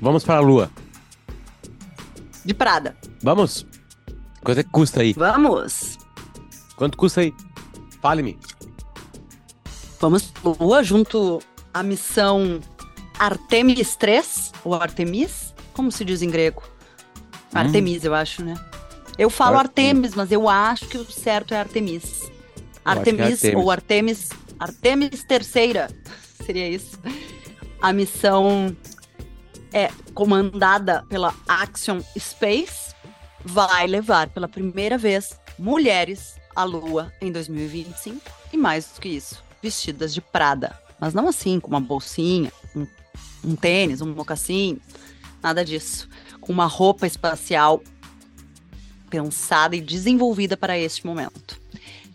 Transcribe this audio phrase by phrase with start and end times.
[0.00, 0.70] Vamos para a Lua.
[2.44, 2.96] De Prada.
[3.22, 3.66] Vamos?
[4.42, 5.12] Quanto é que custa aí?
[5.12, 5.98] Vamos.
[6.76, 7.34] Quanto custa aí?
[8.00, 8.38] Fale-me.
[10.00, 12.60] Vamos pra Lua junto à missão
[13.18, 16.62] Artemis 3, ou Artemis, como se diz em grego?
[17.52, 18.54] Artemis, eu acho, né?
[19.18, 20.14] Eu falo Artemis.
[20.14, 22.22] Mas eu acho que o certo é Artemis.
[22.24, 22.30] é
[22.84, 23.56] Artemis, Artemis.
[23.56, 24.28] ou Artemis,
[24.58, 25.88] Artemis terceira,
[26.44, 26.98] seria isso.
[27.80, 28.76] A missão
[29.76, 32.94] é comandada pela Axiom Space,
[33.44, 38.18] vai levar pela primeira vez mulheres à Lua em 2025
[38.54, 42.86] e mais do que isso, vestidas de Prada, mas não assim com uma bolsinha, um,
[43.44, 44.80] um tênis, um mocassim,
[45.42, 46.08] nada disso,
[46.40, 47.82] com uma roupa espacial
[49.10, 51.60] pensada e desenvolvida para este momento.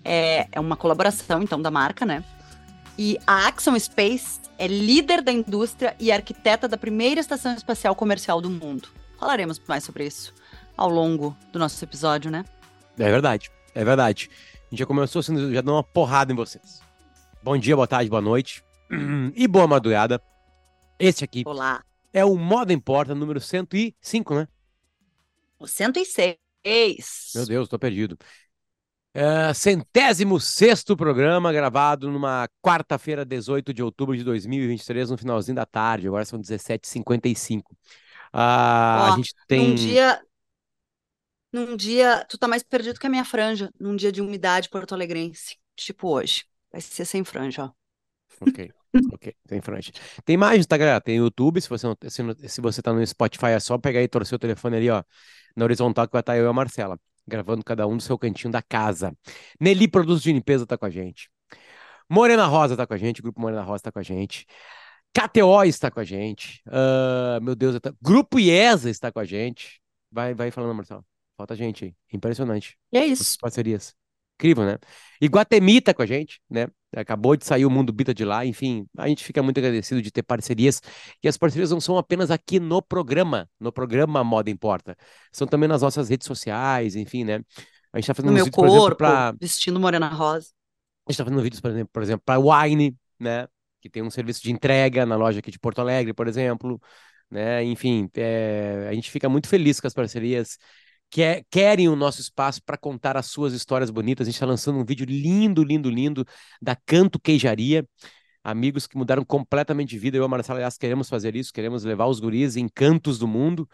[0.03, 2.23] É, é uma colaboração, então, da marca, né?
[2.97, 8.41] E a Axiom Space é líder da indústria e arquiteta da primeira estação espacial comercial
[8.41, 8.89] do mundo.
[9.19, 10.33] Falaremos mais sobre isso
[10.77, 12.45] ao longo do nosso episódio, né?
[12.97, 14.29] É verdade, é verdade.
[14.31, 16.81] A gente já começou sendo, já dando uma porrada em vocês.
[17.43, 18.63] Bom dia, boa tarde, boa noite
[19.35, 20.21] e boa madrugada.
[20.99, 21.83] Esse aqui Olá.
[22.13, 24.47] é o Moda Importa número 105, né?
[25.57, 27.31] O 106.
[27.35, 28.17] Meu Deus, tô perdido.
[29.13, 35.65] É, centésimo sexto programa gravado numa quarta-feira, 18 de outubro de 2023, no finalzinho da
[35.65, 36.07] tarde.
[36.07, 37.75] Agora são 17h55.
[38.31, 39.69] Ah, Ó, a gente tem.
[39.69, 40.21] Num dia.
[41.51, 42.25] Num dia.
[42.29, 43.69] Tu tá mais perdido que a minha franja.
[43.79, 45.57] Num dia de umidade porto-alegrense.
[45.75, 46.45] Tipo hoje.
[46.71, 47.71] Vai ser sem franja, ó.
[48.39, 48.71] Ok,
[49.13, 49.91] ok, tem franja.
[50.23, 51.61] Tem mais no Instagram, tem YouTube.
[51.61, 54.39] Se você, não, se, se você tá no Spotify, é só pegar e torcer o
[54.39, 55.03] telefone ali, ó,
[55.55, 58.51] na horizontal, que vai estar eu e a Marcela, gravando cada um do seu cantinho
[58.51, 59.15] da casa.
[59.59, 61.29] Nelly Produtos de Limpeza tá com a gente.
[62.09, 64.45] Morena Rosa tá com a gente, Grupo Morena Rosa tá com a gente.
[65.13, 66.61] KTO está com a gente.
[66.67, 69.81] Ah, meu Deus, eu tô- Grupo IESA está com a gente.
[70.11, 71.05] Vai, vai falando, Marcelo.
[71.37, 71.95] Falta gente aí.
[72.13, 72.77] Impressionante.
[72.91, 73.37] E é isso.
[73.39, 73.95] parcerias.
[74.35, 74.77] Incrível, né?
[75.21, 76.67] Iguatemi tá com a gente, né?
[76.95, 80.11] Acabou de sair o Mundo Bita de lá, enfim, a gente fica muito agradecido de
[80.11, 80.81] ter parcerias.
[81.23, 84.97] E as parcerias não são apenas aqui no programa, no programa Moda Importa.
[85.31, 87.41] São também nas nossas redes sociais, enfim, né?
[87.93, 90.49] A gente tá fazendo No vídeos, por exemplo, corpo, para vestindo morena rosa.
[91.07, 93.47] a gente tá fazendo vídeos, por exemplo, por exemplo, para Wine, né?
[93.81, 96.79] Que tem um serviço de entrega na loja aqui de Porto Alegre, por exemplo,
[97.29, 97.63] né?
[97.63, 100.57] Enfim, é, a gente fica muito feliz com as parcerias
[101.11, 104.25] que é- querem o nosso espaço para contar as suas histórias bonitas.
[104.27, 106.25] A gente está lançando um vídeo lindo, lindo, lindo
[106.61, 107.87] da Canto Queijaria.
[108.43, 110.17] Amigos que mudaram completamente de vida.
[110.17, 113.27] Eu e a Marcela, aliás, queremos fazer isso, queremos levar os guris em cantos do
[113.27, 113.69] mundo,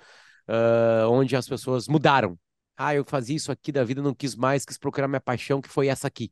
[0.48, 2.38] ah, onde as pessoas mudaram.
[2.76, 5.70] Ah, eu fazia isso aqui da vida, não quis mais, quis procurar minha paixão, que
[5.70, 6.32] foi essa aqui.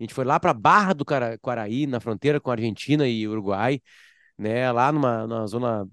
[0.00, 3.80] A gente foi lá para Barra do Quaraí, na fronteira com a Argentina e Uruguai,
[4.38, 4.70] né?
[4.72, 5.86] Lá numa, numa zona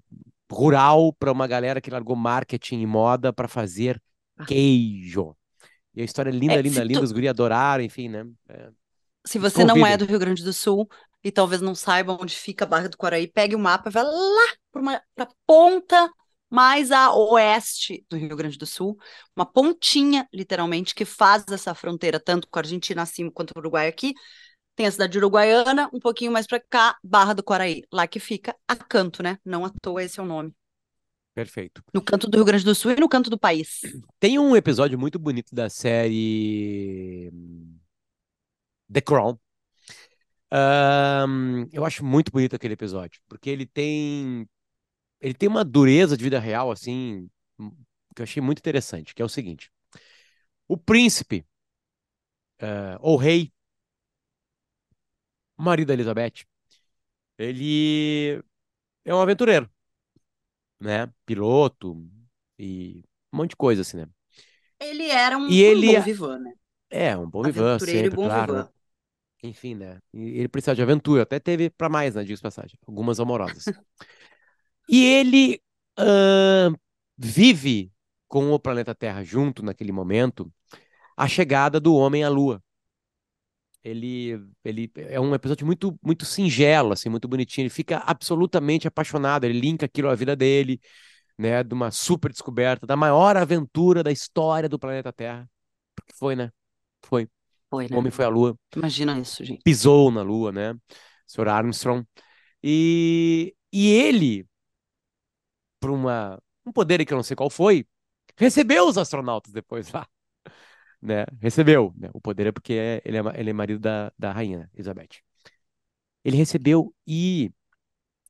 [0.50, 4.00] rural, para uma galera que largou marketing e moda para fazer
[4.46, 5.36] queijo.
[5.94, 8.24] E a história é linda, É, linda, se tu- os guri adoraram, enfim, né?
[8.48, 8.70] É,
[9.26, 10.88] Se você não é do Rio Grande do Sul
[11.22, 14.04] e talvez não saiba onde fica a Barra do Quaraí, pegue o mapa e vai
[14.04, 16.10] lá para a ponta
[16.50, 18.96] mais a oeste do Rio Grande do Sul,
[19.36, 23.86] uma pontinha, literalmente, que faz essa fronteira tanto com a Argentina acima quanto o Uruguai
[23.88, 24.14] aqui.
[24.76, 28.20] Tem a cidade de Uruguaiana, um pouquinho mais para cá, Barra do Quaraí, lá que
[28.20, 29.38] fica a canto, né?
[29.44, 30.54] Não à toa esse é o nome.
[31.38, 31.84] Perfeito.
[31.94, 33.80] No canto do Rio Grande do Sul e no canto do país.
[34.18, 37.78] Tem um episódio muito bonito da série hum,
[38.92, 39.38] The Crown.
[40.50, 44.48] Ahn, eu acho muito bonito aquele episódio, porque ele tem
[45.20, 47.70] ele tem uma dureza de vida real assim, hum,
[48.16, 49.70] que eu achei muito interessante, que é o seguinte:
[50.66, 51.46] o príncipe
[52.58, 53.52] eh, ou rei,
[55.56, 56.44] o marido da Elizabeth,
[57.38, 58.42] ele
[59.04, 59.70] é um aventureiro,
[60.80, 61.12] né?
[61.26, 61.96] Piloto
[62.58, 64.06] e um monte de coisa assim, né?
[64.80, 66.52] Ele era um, E um ele- bom vivan, né?
[66.90, 68.64] É, um bom vivan, sempre, bom claro, né?
[68.64, 68.72] vivan.
[69.42, 70.00] Enfim, né?
[70.14, 72.22] E ele precisava de aventura, até teve pra mais, né?
[72.24, 73.74] Diga de passagem, algumas amorosas.
[74.88, 75.62] E ele
[75.96, 76.74] ahn,
[77.16, 77.92] vive
[78.26, 80.52] com o planeta Terra junto naquele momento
[81.16, 82.62] a chegada do homem à Lua.
[83.88, 87.64] Ele, ele é um episódio muito, muito singelo, assim, muito bonitinho.
[87.64, 89.44] Ele fica absolutamente apaixonado.
[89.44, 90.80] Ele linka aquilo à vida dele,
[91.38, 91.62] né?
[91.62, 95.48] De uma super descoberta, da maior aventura da história do planeta Terra.
[95.94, 96.50] Porque foi, né?
[97.04, 97.28] Foi.
[97.70, 97.96] Foi, O né?
[97.98, 99.62] homem foi à Lua Imagina isso, gente.
[99.62, 100.74] pisou na Lua, né?
[101.26, 101.48] Sr.
[101.48, 102.06] Armstrong.
[102.62, 104.46] E, e ele,
[105.80, 107.86] por uma, um poder que eu não sei qual foi,
[108.36, 110.06] recebeu os astronautas depois lá.
[111.00, 111.24] Né?
[111.40, 111.92] Recebeu.
[111.96, 112.10] Né?
[112.12, 112.72] O poder é porque
[113.04, 114.70] ele, é, ele é marido da, da rainha?
[114.74, 115.22] Elizabeth.
[116.24, 117.52] Ele recebeu e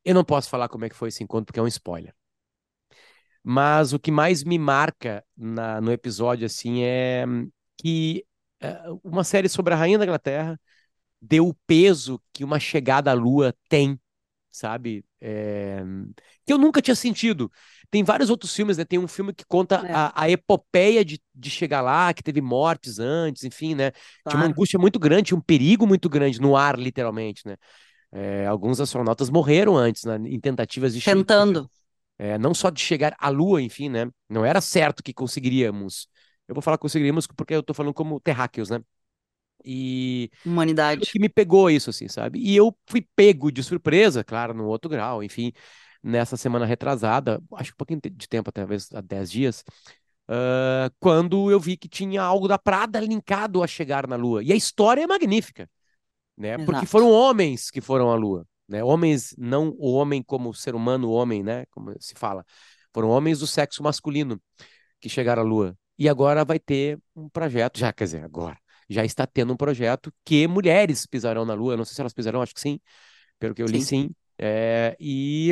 [0.05, 2.15] eu não posso falar como é que foi esse encontro porque é um spoiler.
[3.43, 7.25] Mas o que mais me marca na, no episódio, assim, é
[7.77, 8.25] que
[8.61, 10.61] é, uma série sobre a Rainha da Inglaterra
[11.21, 14.01] deu o peso que uma chegada à Lua tem,
[14.51, 15.05] sabe?
[15.21, 15.83] É...
[16.47, 17.51] Que eu nunca tinha sentido.
[17.91, 18.85] Tem vários outros filmes, né?
[18.85, 19.93] Tem um filme que conta É.
[19.93, 23.91] a, a epopeia de, de chegar lá, que teve mortes antes, enfim, né?
[24.27, 24.53] Tinha uma Claro.
[24.53, 27.57] angústia muito grande, um perigo muito grande no ar, literalmente, né?
[28.13, 31.69] É, alguns astronautas morreram antes, né, em tentativas de Tentando.
[32.19, 34.11] é, não só de chegar à Lua, enfim, né?
[34.29, 36.09] Não era certo que conseguiríamos.
[36.47, 38.81] Eu vou falar conseguiríamos porque eu tô falando como terráqueos, né?
[39.65, 41.11] E Humanidade.
[41.11, 42.39] que me pegou isso, assim, sabe?
[42.39, 45.53] E eu fui pego de surpresa, claro, no outro grau, enfim,
[46.03, 49.65] nessa semana retrasada, acho que um pouquinho de tempo, talvez há 10 dias,
[50.29, 54.43] ah, quando eu vi que tinha algo da Prada linkado a chegar na Lua.
[54.43, 55.69] E a história é magnífica,
[56.37, 56.57] né?
[56.59, 56.87] Porque Exato.
[56.87, 58.85] foram homens que foram à Lua, né?
[58.85, 61.65] Homens, não o homem como ser humano, o homem, né?
[61.71, 62.45] Como se fala.
[62.93, 64.41] Foram homens do sexo masculino
[65.01, 65.77] que chegaram à Lua.
[65.99, 68.57] E agora vai ter um projeto, já quer dizer, agora
[68.89, 71.75] já está tendo um projeto que mulheres pisarão na Lua.
[71.75, 72.81] Eu Não sei se elas pisarão, acho que sim,
[73.39, 73.83] pelo que eu li, Sim.
[73.83, 74.11] sim.
[74.39, 75.51] É, e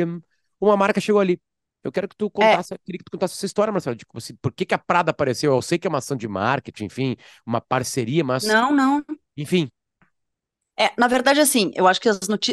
[0.59, 1.41] uma marca chegou ali.
[1.83, 3.95] Eu quero que tu É, contasse, queria que tu contasse essa história, Marcelo.
[3.95, 5.53] Tipo assim, por que que a Prada apareceu?
[5.53, 9.03] Eu sei que é uma ação de marketing, enfim, uma parceria, mas, não, não.
[9.37, 9.69] enfim,
[10.79, 12.07] É, na verdade, assim, eu acho que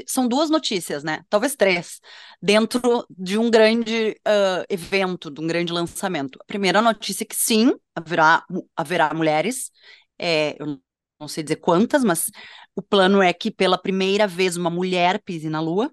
[0.07, 1.23] são duas notícias, né?
[1.29, 2.01] Talvez três,
[2.41, 6.39] dentro de um grande ah, evento, de um grande lançamento.
[6.41, 8.43] A primeira notícia é que sim, haverá,
[8.75, 9.71] haverá mulheres,
[10.19, 10.79] é, eu
[11.19, 12.31] não sei dizer quantas, mas
[12.75, 15.91] o plano é que pela primeira vez uma mulher pise na Lua.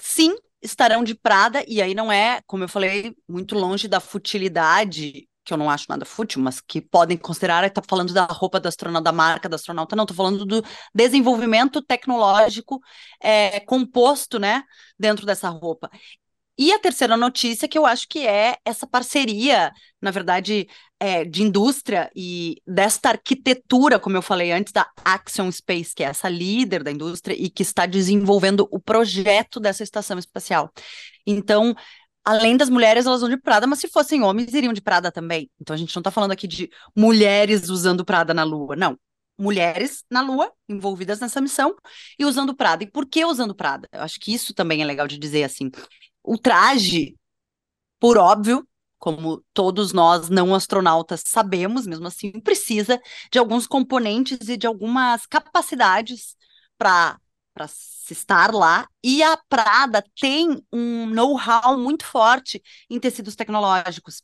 [0.00, 5.28] Sim, estarão de Prada, e aí não é, como eu falei, muito longe da futilidade,
[5.44, 8.68] que eu não acho nada fútil, mas que podem considerar, tá falando da roupa do
[8.68, 10.62] astronauta, da marca do astronauta, não, tô falando do
[10.94, 12.80] desenvolvimento tecnológico
[13.20, 14.62] é, composto, né,
[14.98, 15.90] dentro dessa roupa.
[16.58, 20.68] E a terceira notícia, que eu acho que é essa parceria, na verdade,
[21.00, 26.06] é, de indústria e desta arquitetura, como eu falei antes, da Axion Space, que é
[26.06, 30.70] essa líder da indústria e que está desenvolvendo o projeto dessa estação espacial.
[31.26, 31.74] Então,
[32.24, 35.50] além das mulheres, elas vão de Prada, mas se fossem homens, iriam de Prada também.
[35.60, 38.98] Então, a gente não está falando aqui de mulheres usando Prada na Lua, não.
[39.38, 41.74] Mulheres na Lua, envolvidas nessa missão,
[42.18, 42.84] e usando Prada.
[42.84, 43.88] E por que usando Prada?
[43.90, 45.70] Eu acho que isso também é legal de dizer assim.
[46.22, 47.16] O traje,
[48.00, 48.66] por óbvio,
[48.98, 53.00] como todos nós não astronautas sabemos, mesmo assim, precisa
[53.32, 56.36] de alguns componentes e de algumas capacidades
[56.78, 57.18] para
[57.54, 58.86] para se estar lá.
[59.04, 64.22] E a Prada tem um know-how muito forte em tecidos tecnológicos.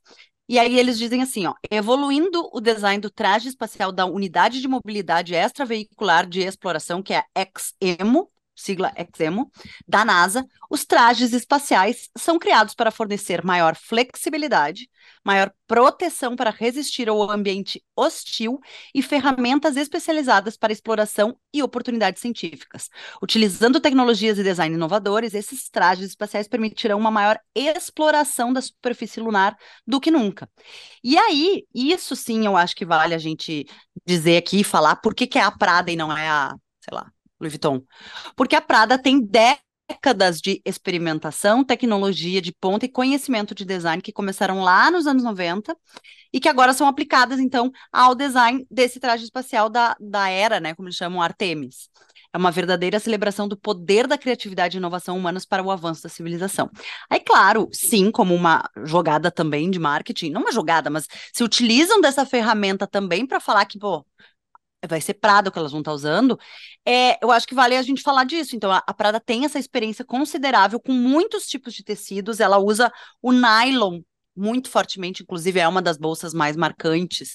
[0.49, 4.69] E aí eles dizem assim, ó, evoluindo o design do traje espacial da Unidade de
[4.69, 9.51] Mobilidade Extraveicular de Exploração, que é a XEMO, sigla XEMO,
[9.87, 14.89] da NASA, os trajes espaciais são criados para fornecer maior flexibilidade,
[15.25, 18.59] maior proteção para resistir ao ambiente hostil
[18.95, 22.89] e ferramentas especializadas para exploração e oportunidades científicas.
[23.23, 29.57] Utilizando tecnologias e design inovadores, esses trajes espaciais permitirão uma maior exploração da superfície lunar
[29.87, 30.49] do que nunca.
[31.03, 33.67] E aí, isso sim, eu acho que vale a gente
[34.07, 37.11] dizer aqui, falar por que, que é a Prada e não é a, sei lá,
[37.41, 37.83] Louis Vuitton.
[38.37, 44.13] Porque a Prada tem décadas de experimentação, tecnologia de ponta e conhecimento de design que
[44.13, 45.77] começaram lá nos anos 90
[46.33, 50.75] e que agora são aplicadas, então, ao design desse traje espacial da, da era, né,
[50.75, 51.89] como eles chamam, Artemis.
[52.33, 56.11] É uma verdadeira celebração do poder da criatividade e inovação humanas para o avanço da
[56.11, 56.71] civilização.
[57.09, 62.01] Aí, claro, sim, como uma jogada também de marketing, não uma jogada, mas se utilizam
[62.03, 64.05] dessa ferramenta também para falar que, pô,
[64.87, 66.39] vai ser Prada que elas vão estar usando,
[66.87, 68.55] é, eu acho que vale a gente falar disso.
[68.55, 72.93] Então, a, a Prada tem essa experiência considerável com muitos tipos de tecidos, ela usa
[73.23, 74.01] o nylon
[74.37, 77.35] muito fortemente, inclusive é uma das bolsas mais marcantes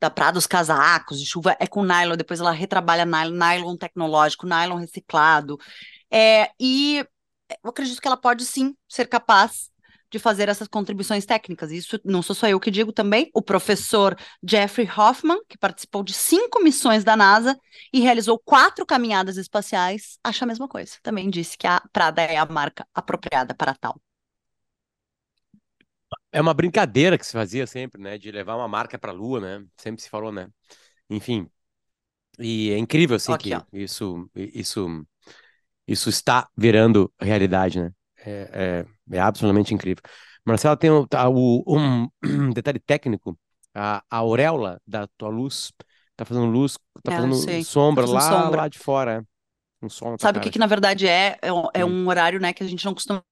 [0.00, 4.46] da Prada, os casacos de chuva é com nylon, depois ela retrabalha nylon, nylon tecnológico,
[4.46, 5.58] nylon reciclado,
[6.10, 7.04] é, e
[7.62, 9.70] eu acredito que ela pode sim ser capaz
[10.14, 11.72] de fazer essas contribuições técnicas.
[11.72, 13.30] Isso não sou só eu que digo também.
[13.34, 14.16] O professor
[14.48, 17.58] Jeffrey Hoffman, que participou de cinco missões da NASA
[17.92, 20.92] e realizou quatro caminhadas espaciais, acha a mesma coisa.
[21.02, 24.00] Também disse que a Prada é a marca apropriada para tal.
[26.30, 28.18] É uma brincadeira que se fazia sempre, né?
[28.18, 29.66] De levar uma marca para a Lua, né?
[29.76, 30.48] Sempre se falou, né?
[31.10, 31.48] Enfim.
[32.38, 33.62] E é incrível, assim, Aqui, que ó.
[33.72, 35.06] isso, isso,
[35.86, 37.92] isso está virando realidade, né?
[38.26, 40.02] É, é, é absolutamente incrível.
[40.44, 42.08] Marcela, tem o, tá, o- um
[42.54, 43.38] detalhe técnico.
[43.74, 45.72] A, a auréola da tua luz
[46.16, 47.64] tá fazendo luz, tá É, fazendo sei.
[47.64, 48.50] sombra Tá fazendo lá, sombra.
[48.50, 49.24] lá de fora.
[49.82, 49.86] é.
[49.86, 51.38] Um tua Sabe o que, que na verdade é?
[51.42, 51.84] É um, é Hum.
[51.84, 53.22] um horário, né, que a gente não costuma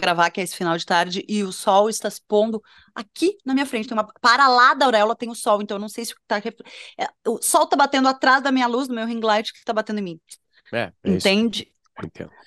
[0.00, 2.62] gravar, que é esse final de tarde, e o sol está se pondo
[2.94, 3.88] aqui na minha frente.
[3.88, 6.38] Tem uma, para lá da auréola tem o sol, então eu não sei se tá,
[6.38, 9.72] é, o sol está batendo atrás da minha luz, do meu ring light, que está
[9.72, 10.20] batendo em mim.
[10.72, 11.71] É, é Entende?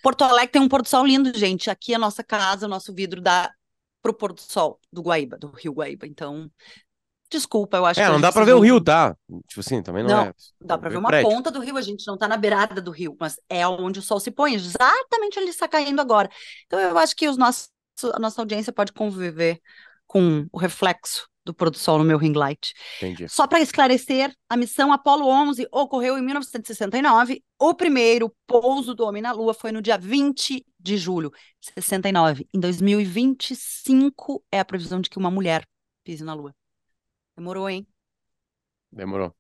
[0.01, 1.69] Porto Alegre tem um pôr do sol lindo, gente.
[1.69, 3.53] Aqui a nossa casa, o nosso vidro dá
[4.01, 6.05] pro pôr do sol do Guaíba, do Rio Guaíba.
[6.05, 6.49] Então,
[7.29, 8.11] Desculpa, eu acho é, que.
[8.11, 9.15] não dá pra ver o rio, tá?
[9.47, 10.33] Tipo assim, também não, não é.
[10.61, 11.29] Dá pra ver uma prédio.
[11.29, 14.01] ponta do rio, a gente não tá na beirada do rio, mas é onde o
[14.01, 16.29] sol se põe, exatamente onde ele está caindo agora.
[16.65, 17.69] Então eu acho que os nossos,
[18.13, 19.59] a nossa audiência pode conviver
[20.05, 22.73] com o reflexo do pôr do sol no meu ring light.
[22.97, 23.29] Entendi.
[23.29, 27.43] Só para esclarecer, a missão Apollo 11 ocorreu em 1969.
[27.59, 32.47] O primeiro pouso do homem na Lua foi no dia 20 de julho de 69.
[32.53, 35.67] Em 2025 é a previsão de que uma mulher
[36.03, 36.53] pise na Lua.
[37.37, 37.87] Demorou, hein?
[38.91, 39.35] Demorou.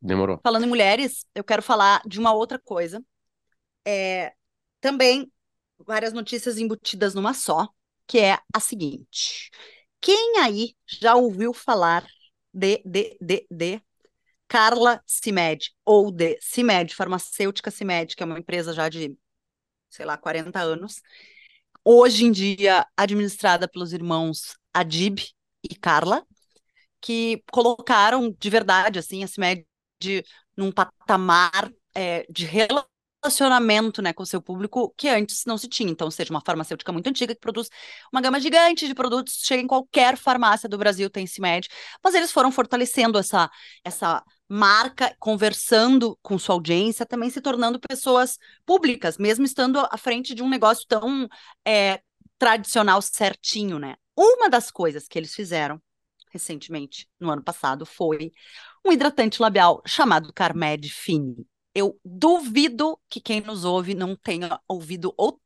[0.00, 0.40] Demorou.
[0.42, 3.04] Falando em mulheres, eu quero falar de uma outra coisa.
[3.84, 4.34] É,
[4.80, 5.30] também
[5.78, 7.68] várias notícias embutidas numa só,
[8.06, 9.50] que é a seguinte.
[10.00, 12.06] Quem aí já ouviu falar
[12.52, 13.82] de, de, de, de
[14.48, 19.16] Carla Cimed, ou de Cimed, farmacêutica Cimed, que é uma empresa já de,
[19.90, 21.02] sei lá, 40 anos,
[21.84, 25.20] hoje em dia administrada pelos irmãos Adib
[25.62, 26.26] e Carla,
[27.00, 29.66] que colocaram de verdade assim a CIMED
[30.56, 32.95] num patamar é, de relacionamento
[34.02, 35.90] né, com seu público que antes não se tinha.
[35.90, 37.68] Então, seja uma farmacêutica muito antiga que produz
[38.12, 41.68] uma gama gigante de produtos, chega em qualquer farmácia do Brasil, tem CIMED,
[42.02, 43.50] mas eles foram fortalecendo essa,
[43.84, 50.34] essa marca, conversando com sua audiência, também se tornando pessoas públicas, mesmo estando à frente
[50.34, 51.28] de um negócio tão
[51.66, 52.00] é,
[52.38, 53.96] tradicional certinho, né?
[54.16, 55.80] Uma das coisas que eles fizeram
[56.30, 58.30] recentemente, no ano passado, foi
[58.84, 61.46] um hidratante labial chamado Carmed Fine.
[61.76, 65.38] Eu duvido que quem nos ouve não tenha ouvido ou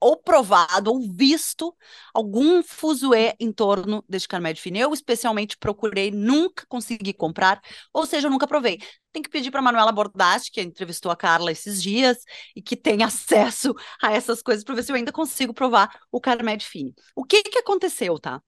[0.00, 1.74] ou provado ou visto
[2.12, 4.80] algum fuzuê em torno deste Carmed Fine.
[4.80, 7.60] Eu especialmente procurei, nunca consegui comprar,
[7.92, 8.78] ou seja, eu nunca provei.
[9.12, 12.18] Tem que pedir para Manuela Bordasti, que entrevistou a Carla esses dias
[12.56, 16.20] e que tem acesso a essas coisas para ver se eu ainda consigo provar o
[16.20, 16.94] Carmed Fine.
[17.16, 18.42] O que que aconteceu, tá?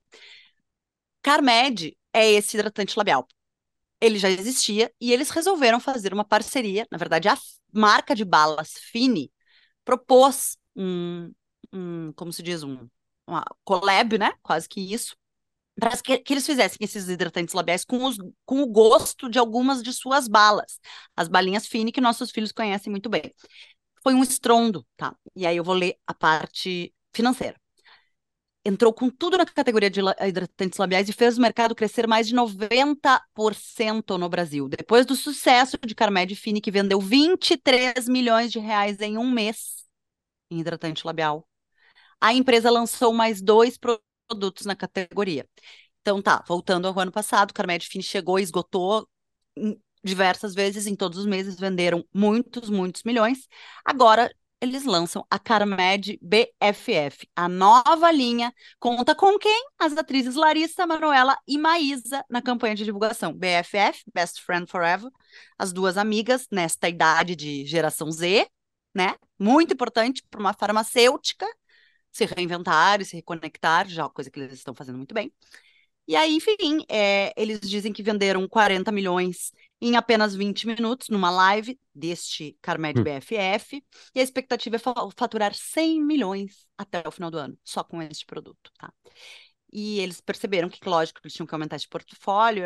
[1.23, 3.27] Carmed é esse hidratante labial.
[4.01, 6.87] Ele já existia e eles resolveram fazer uma parceria.
[6.91, 7.39] Na verdade, a
[7.73, 9.33] marca de balas Fini
[9.85, 11.33] propôs um,
[11.73, 12.89] um como se diz, um
[13.27, 14.33] uma collab, né?
[14.43, 15.17] Quase que isso,
[15.75, 19.83] para que, que, eles fizessem esses hidratantes labiais com, os, com o gosto de algumas
[19.83, 20.79] de suas balas,
[21.17, 23.35] as balinhas Fini que nossos filhos conhecem muito bem.
[24.03, 25.17] Foi um estrondo, tá?
[25.35, 27.59] E aí eu vou ler a parte financeira
[28.67, 32.35] entrou com tudo na categoria de hidratantes labiais e fez o mercado crescer mais de
[32.35, 34.69] 90% no Brasil.
[34.69, 39.87] Depois do sucesso de Carmed Fini, que vendeu 23 milhões de reais em um mês
[40.51, 41.47] em hidratante labial,
[42.21, 45.47] a empresa lançou mais dois produtos na categoria.
[46.01, 49.09] Então tá, voltando ao ano passado, Carmed Fini chegou esgotou
[50.03, 53.47] diversas vezes, em todos os meses venderam muitos, muitos milhões.
[53.85, 54.29] Agora
[54.61, 57.29] eles lançam a Carmed BFF.
[57.37, 59.67] A nova linha conta com quem?
[59.79, 63.33] As atrizes Larissa, Manuela e Maísa na campanha de divulgação.
[63.33, 65.11] BFF, Best Friend Forever,
[65.59, 68.49] as duas amigas nesta idade de geração Z,
[68.95, 69.15] né?
[69.39, 71.47] Muito importante para uma farmacêutica
[72.11, 75.31] se reinventar e se reconectar, já coisa que eles estão fazendo muito bem.
[76.09, 81.31] E aí, enfim, é, eles dizem que venderam 40 milhões em apenas 20 minutos numa
[81.31, 83.05] live deste Carmed hum.
[83.05, 83.83] BFF,
[84.15, 88.25] e a expectativa é faturar 100 milhões até o final do ano, só com este
[88.25, 88.93] produto, tá?
[89.73, 92.65] E eles perceberam que, lógico, eles tinham que aumentar esse portfólio,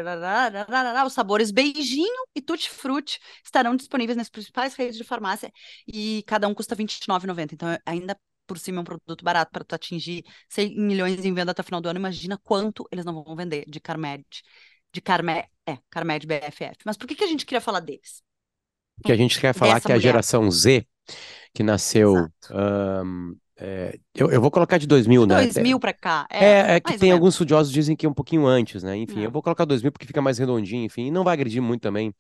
[1.07, 5.51] os sabores beijinho e tutti-frutti estarão disponíveis nas principais redes de farmácia
[5.89, 7.53] e cada um custa R$29,90.
[7.55, 8.17] Então, ainda
[8.51, 11.65] por cima é um produto barato para tu atingir 100 milhões em venda até o
[11.65, 12.01] final do ano.
[12.01, 14.25] Imagina quanto eles não vão vender de Carmed
[14.93, 16.79] de Carmed, é, Carmed BFF.
[16.85, 18.25] Mas por que, que a gente queria falar deles?
[19.05, 20.85] Que a gente quer falar Dessa que é a geração Z,
[21.55, 22.27] que nasceu.
[23.57, 25.43] É, eu, eu, vou colocar de 2000, de né?
[25.45, 26.27] 2000 para cá.
[26.29, 28.97] É, é, é que tem alguns estudiosos que dizem que é um pouquinho antes, né?
[28.97, 29.27] Enfim, é.
[29.27, 32.13] eu vou colocar 2000 porque fica mais redondinho, enfim, e não vai agredir muito também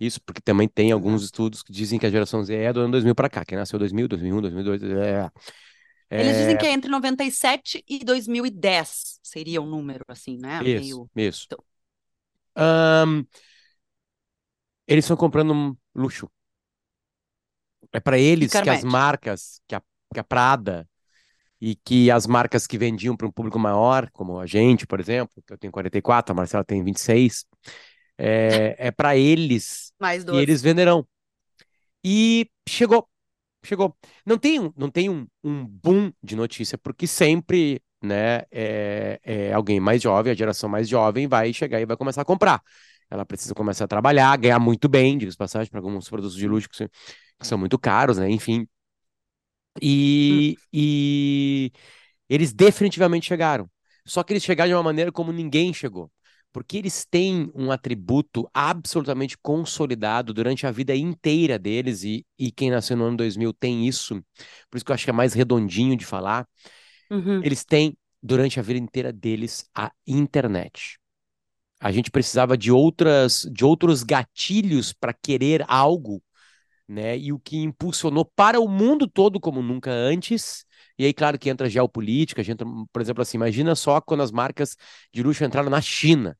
[0.00, 2.92] isso, porque também tem alguns estudos que dizem que a geração Z é do ano
[2.92, 5.30] 2000 para cá, quem nasceu 2000, 2001, 2002, é.
[6.10, 10.60] Eles dizem que é entre 97 e 2010 seria o um número, assim, né?
[10.64, 11.28] Isso, Meio...
[11.28, 11.46] isso.
[11.46, 11.64] Então,
[13.06, 13.24] um,
[14.88, 16.28] eles estão comprando um luxo.
[17.92, 20.88] É para eles que as marcas, que a, que a Prada
[21.60, 25.42] e que as marcas que vendiam para um público maior, como a gente, por exemplo,
[25.46, 27.44] que eu tenho 44, a Marcela tem 26,
[28.18, 31.06] é, é para eles Mais e eles venderão.
[32.02, 33.09] E chegou.
[33.64, 33.96] Chegou.
[34.24, 39.52] Não tem, um, não tem um, um boom de notícia, porque sempre, né, é, é
[39.52, 42.62] alguém mais jovem, a geração mais jovem, vai chegar e vai começar a comprar.
[43.10, 46.68] Ela precisa começar a trabalhar, ganhar muito bem, diga passagem, para alguns produtos de luxo
[46.68, 48.30] que, que são muito caros, né?
[48.30, 48.66] Enfim.
[49.80, 50.62] E, hum.
[50.72, 51.72] e
[52.28, 53.70] eles definitivamente chegaram.
[54.06, 56.10] Só que eles chegaram de uma maneira como ninguém chegou
[56.52, 62.70] porque eles têm um atributo absolutamente consolidado durante a vida inteira deles, e, e quem
[62.70, 64.22] nasceu no ano 2000 tem isso,
[64.70, 66.46] por isso que eu acho que é mais redondinho de falar.
[67.10, 67.42] Uhum.
[67.42, 70.98] Eles têm, durante a vida inteira deles, a internet.
[71.80, 76.22] A gente precisava de outras, de outros gatilhos para querer algo,
[76.90, 77.16] né?
[77.18, 80.64] E o que impulsionou para o mundo todo como nunca antes.
[80.98, 84.30] E aí, claro que entra a geopolítica, entra, por exemplo, assim, imagina só quando as
[84.32, 84.76] marcas
[85.12, 86.36] de luxo entraram na China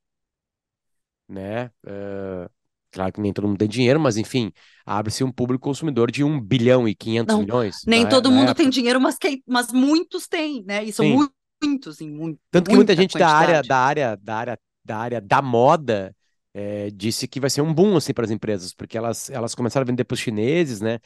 [1.28, 1.66] né?
[1.86, 2.50] Uh,
[2.90, 4.52] claro que nem todo mundo tem dinheiro, mas enfim,
[4.84, 7.76] abre-se um público consumidor de 1 bilhão e 500 Não, milhões.
[7.86, 8.62] Nem na, todo na mundo época.
[8.62, 10.84] tem dinheiro, mas, que, mas muitos têm, né?
[10.84, 11.28] E são Sim.
[11.62, 15.20] muitos, em muito, Tanto que muita gente da área, da área, da área, da área
[15.20, 16.14] da moda
[16.54, 19.84] é, disse que vai ser um boom assim para as empresas, porque elas, elas começaram
[19.84, 20.98] a vender para os chineses, né?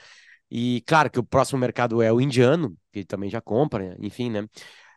[0.50, 3.96] E claro que o próximo mercado é o indiano, que também já compra, né?
[4.00, 4.46] enfim, né?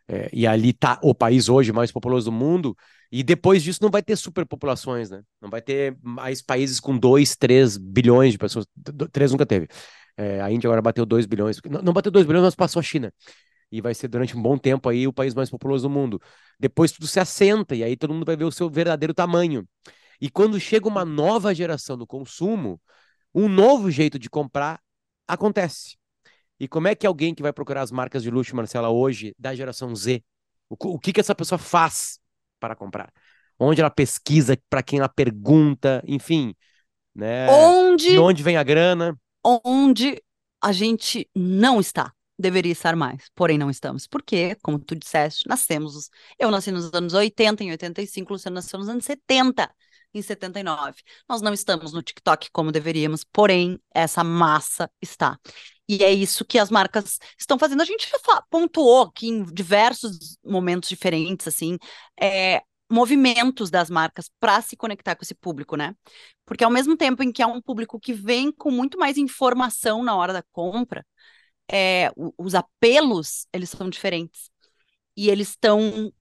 [0.07, 2.75] É, e ali tá o país hoje mais populoso do mundo.
[3.11, 5.21] E depois disso não vai ter superpopulações, né?
[5.41, 8.65] Não vai ter mais países com 2, 3 bilhões de pessoas.
[9.11, 9.67] 3 nunca teve.
[10.15, 11.59] É, a Índia agora bateu 2 bilhões.
[11.69, 13.13] Não, não bateu 2 bilhões, mas passou a China.
[13.71, 16.21] E vai ser durante um bom tempo aí o país mais populoso do mundo.
[16.59, 19.67] Depois tudo se assenta e aí todo mundo vai ver o seu verdadeiro tamanho.
[20.19, 22.81] E quando chega uma nova geração do consumo,
[23.33, 24.81] um novo jeito de comprar
[25.27, 25.97] acontece.
[26.59, 29.53] E como é que alguém que vai procurar as marcas de luxo, Marcela, hoje, da
[29.53, 30.23] geração Z,
[30.69, 32.19] o, o que, que essa pessoa faz
[32.59, 33.11] para comprar?
[33.59, 36.55] Onde ela pesquisa, para quem ela pergunta, enfim,
[37.13, 37.47] né?
[37.49, 39.15] Onde, de onde vem a grana?
[39.43, 40.21] Onde
[40.61, 42.11] a gente não está.
[42.39, 44.05] Deveria estar mais, porém não estamos.
[44.05, 46.09] Porque, como tu disseste, nascemos.
[46.37, 49.67] Eu nasci nos anos 80, em 85, Luciano nasceu nos anos 70
[50.17, 51.01] em 79.
[51.27, 55.37] Nós não estamos no TikTok como deveríamos, porém, essa massa está.
[55.87, 57.81] E é isso que as marcas estão fazendo.
[57.81, 61.77] A gente já pontuou aqui em diversos momentos diferentes, assim,
[62.19, 65.95] é, movimentos das marcas para se conectar com esse público, né?
[66.45, 70.03] Porque ao mesmo tempo em que é um público que vem com muito mais informação
[70.03, 71.05] na hora da compra,
[71.71, 74.49] é, os apelos, eles são diferentes.
[75.15, 76.11] E eles estão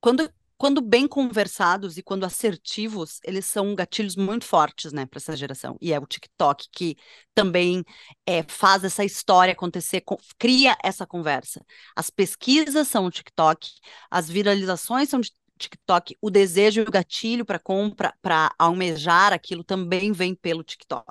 [0.00, 0.30] quando
[0.64, 5.76] quando bem conversados e quando assertivos, eles são gatilhos muito fortes, né, para essa geração.
[5.78, 6.96] E é o TikTok que
[7.34, 7.84] também
[8.26, 10.02] é, faz essa história acontecer,
[10.38, 11.62] cria essa conversa.
[11.94, 13.72] As pesquisas são o TikTok,
[14.10, 19.62] as viralizações são de TikTok, o desejo e o gatilho para compra, para almejar aquilo
[19.62, 21.04] também vem pelo TikTok.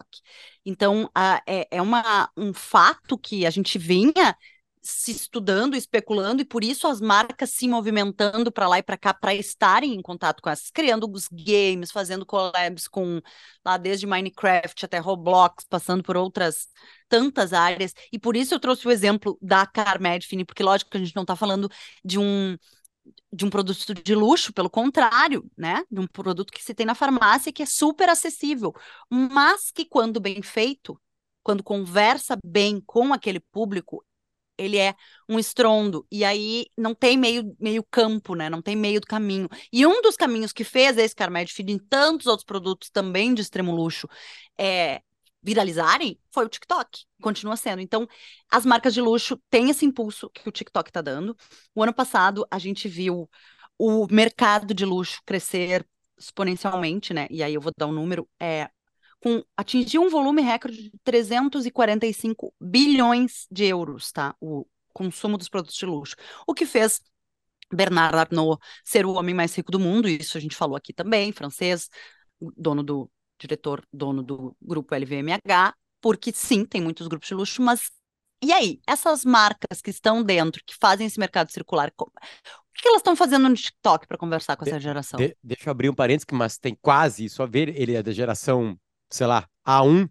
[0.66, 4.36] Então, a, é, é uma, um fato que a gente vinha
[4.84, 9.13] se estudando, especulando, e por isso as marcas se movimentando para lá e para cá
[9.13, 13.22] para estarem em contato com essas, criando os games, fazendo collabs com
[13.65, 16.67] lá desde Minecraft até Roblox, passando por outras
[17.08, 17.93] tantas áreas.
[18.12, 21.15] E por isso eu trouxe o exemplo da Carmed Fini, porque lógico que a gente
[21.15, 21.69] não está falando
[22.04, 22.58] de um
[23.32, 25.84] de um produto de luxo, pelo contrário, né?
[25.91, 28.74] De um produto que se tem na farmácia que é super acessível,
[29.10, 31.00] mas que quando bem feito,
[31.41, 34.06] quando conversa bem com aquele público,
[34.63, 34.95] ele é
[35.28, 38.49] um estrondo, e aí não tem meio, meio campo, né?
[38.49, 39.49] Não tem meio do caminho.
[39.71, 43.41] E um dos caminhos que fez esse Carmed Feed em tantos outros produtos também de
[43.41, 44.08] extremo luxo
[44.58, 45.02] é,
[45.41, 47.82] viralizarem foi o TikTok, continua sendo.
[47.82, 48.08] Então,
[48.49, 51.36] as marcas de luxo têm esse impulso que o TikTok está dando.
[51.76, 53.30] O ano passado, a gente viu
[53.78, 55.86] o mercado de luxo crescer
[56.17, 57.28] exponencialmente, né?
[57.30, 58.69] E aí eu vou dar um número, é
[59.24, 64.36] com, atingiu um volume recorde de 345 bilhões de euros, tá?
[64.42, 66.18] O consumo dos produtos de luxo.
[66.46, 67.00] O que fez
[67.74, 71.32] Bernard Arnault ser o homem mais rico do mundo, isso a gente falou aqui também,
[71.32, 71.90] francês,
[72.58, 73.10] dono do
[73.40, 77.90] diretor, dono do grupo LVMH, porque sim, tem muitos grupos de luxo, mas
[78.44, 82.06] e aí, essas marcas que estão dentro, que fazem esse mercado circular, o
[82.74, 85.18] que elas estão fazendo no TikTok para conversar com essa geração?
[85.18, 87.70] De, deixa eu abrir um parênteses, mas tem quase isso a ver.
[87.70, 88.78] Ele é da geração
[89.10, 90.10] sei lá, A1,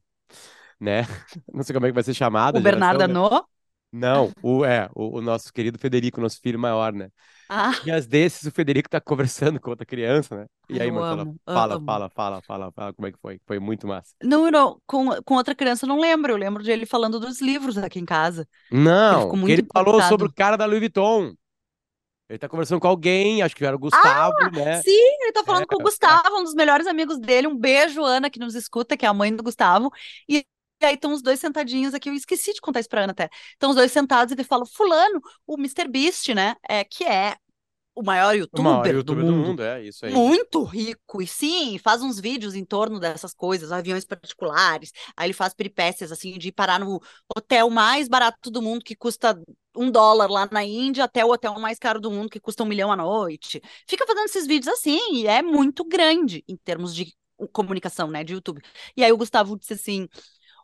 [0.81, 1.03] né?
[1.53, 2.59] Não sei como é que vai ser chamado.
[2.59, 3.47] O Bernardo Arnault?
[3.93, 7.11] Não, o, é, o, o, nosso querido Federico, nosso filho maior, né?
[7.47, 7.73] Ah.
[7.85, 10.47] E às desses o Federico tá conversando com outra criança, né?
[10.71, 11.85] E aí, Marcela, fala, amo.
[11.85, 13.39] fala, fala, fala, fala, como é que foi?
[13.47, 14.15] Foi muito massa.
[14.23, 17.43] Não, não, com, com outra criança eu não lembro, eu lembro de ele falando dos
[17.43, 18.49] livros aqui em casa.
[18.71, 21.35] Não, ele, ele falou sobre o cara da Louis Vuitton.
[22.29, 24.81] Ele tá conversando com alguém, acho que era o Gustavo, ah, né?
[24.83, 27.47] Sim, ele tá falando é, com o Gustavo, um dos melhores amigos dele.
[27.47, 29.91] Um beijo, Ana, que nos escuta, que é a mãe do Gustavo.
[30.29, 30.45] E
[30.83, 33.29] aí estão os dois sentadinhos aqui, eu esqueci de contar isso pra Ana até.
[33.53, 35.89] Estão os dois sentados e ele fala, fulano, o Mr.
[35.89, 37.37] Beast, né, é, que é
[37.95, 40.13] o maior youtuber, O maior do youtuber do mundo, é isso aí.
[40.13, 45.35] muito rico, e sim, faz uns vídeos em torno dessas coisas, aviões particulares, aí ele
[45.35, 47.01] faz peripécias, assim, de parar no
[47.37, 49.41] hotel mais barato do mundo, que custa
[49.77, 52.67] um dólar lá na Índia, até o hotel mais caro do mundo, que custa um
[52.67, 53.61] milhão à noite.
[53.89, 57.15] Fica fazendo esses vídeos assim, e é muito grande em termos de
[57.53, 58.61] comunicação, né, de YouTube.
[58.97, 60.09] E aí o Gustavo disse assim,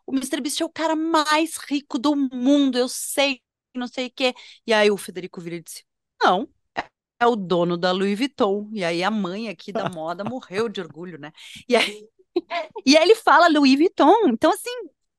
[0.05, 0.41] o Mr.
[0.41, 3.41] Beast é o cara mais rico do mundo, eu sei,
[3.75, 4.33] não sei o quê.
[4.65, 5.83] E aí o Federico vira e disse,
[6.21, 6.47] não,
[7.19, 8.69] é o dono da Louis Vuitton.
[8.73, 11.31] E aí a mãe aqui da moda morreu de orgulho, né?
[11.67, 12.07] E aí,
[12.85, 14.27] e aí ele fala Louis Vuitton.
[14.29, 14.71] Então, assim,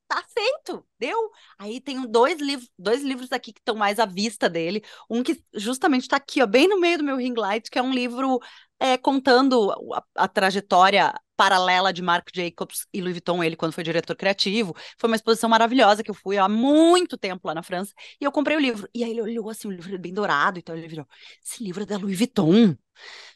[0.09, 1.31] tá feito, deu.
[1.59, 4.83] Aí tem dois, livros, dois livros aqui que estão mais à vista dele.
[5.09, 7.83] Um que justamente está aqui, ó, bem no meio do meu ring light, que é
[7.83, 8.41] um livro
[8.81, 13.85] é, contando a, a trajetória paralela de Marc Jacobs e Louis Vuitton, ele quando foi
[13.85, 14.75] diretor criativo.
[14.99, 18.33] Foi uma exposição maravilhosa que eu fui há muito tempo lá na França, e eu
[18.33, 18.89] comprei o livro.
[18.95, 21.07] E aí ele olhou assim, o livro bem dourado, então ele virou,
[21.45, 22.77] esse livro é da Louis Vuitton.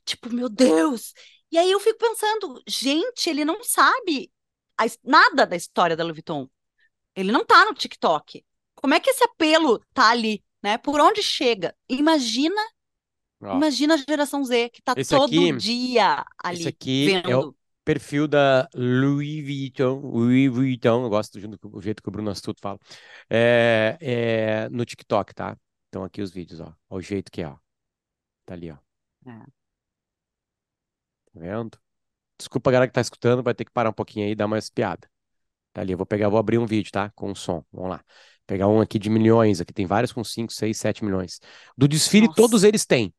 [0.04, 1.14] Tipo, meu Deus!
[1.50, 4.30] E aí eu fico pensando, gente, ele não sabe
[4.76, 6.48] a, nada da história da Louis Vuitton.
[7.14, 8.44] Ele não tá no TikTok.
[8.74, 10.76] Como é que esse apelo tá ali, né?
[10.78, 11.74] Por onde chega?
[11.88, 12.60] Imagina,
[13.40, 17.30] Ó, imagina a geração Z que tá Esse todo aqui- dia ali esse aqui vendo.
[17.30, 22.12] é o perfil da Louis Vuitton, Louis Vuitton, eu gosto do, do jeito que o
[22.12, 22.78] Bruno Astuto fala,
[23.28, 25.56] é, é, no TikTok, tá?
[25.88, 27.56] Então aqui os vídeos, ó, ó o jeito que é, ó.
[28.46, 28.76] Tá ali, ó.
[29.26, 29.38] É.
[31.32, 31.78] Tá vendo?
[32.38, 34.46] Desculpa a galera que tá escutando, vai ter que parar um pouquinho aí e dar
[34.46, 35.08] uma espiada.
[35.72, 37.10] Tá ali, eu vou pegar, vou abrir um vídeo, tá?
[37.14, 38.04] Com som, vamos lá.
[38.46, 41.40] Pegar um aqui de milhões, aqui tem vários com 5, 6, 7 milhões.
[41.76, 42.36] Do desfile, Nossa.
[42.36, 43.12] todos eles têm.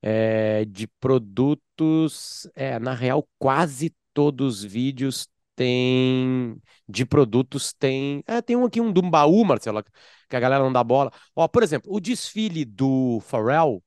[0.00, 6.60] É, de produtos, é, na real, quase todos os vídeos têm.
[6.88, 8.22] De produtos tem.
[8.26, 9.82] É, tem um aqui, um do baú, Marcelo,
[10.28, 11.12] que a galera não dá bola.
[11.34, 13.82] Ó, por exemplo, o desfile do Pharrell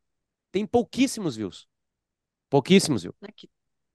[0.51, 1.67] tem pouquíssimos views.
[2.49, 3.15] Pouquíssimos views.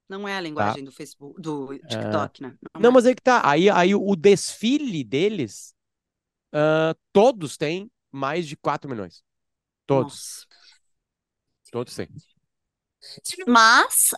[0.09, 2.57] não é a linguagem do Facebook, do TikTok, né?
[2.81, 2.93] Não, é.
[2.93, 3.43] mas aí que tá.
[3.45, 5.75] Aí, aí o desfile deles,
[6.53, 9.23] ah, todos têm mais de 4 milhões.
[9.87, 10.47] Todos.
[10.51, 10.66] Nossa.
[11.71, 12.09] Todos têm.
[13.47, 14.11] Mas